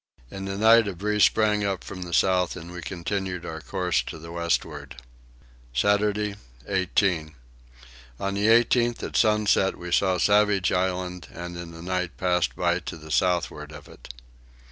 [0.31, 4.01] In the night a breeze sprang up from the south and we continued our course
[4.05, 4.95] to the westward.
[5.75, 6.33] Saturday
[6.67, 7.35] 18.
[8.19, 12.79] On the 18th at sunset we saw Savage Island, and in the night passed by
[12.79, 14.11] to the southward of it.